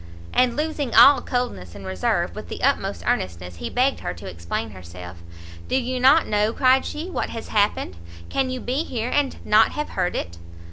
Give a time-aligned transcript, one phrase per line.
[0.33, 4.71] And losing all coldness and reserve, with the utmost earnestness he begged her to explain
[4.71, 5.21] herself.
[5.67, 7.97] "Do you not know," cried she, "what has happened?
[8.27, 10.39] Can you be here and not have heard it?"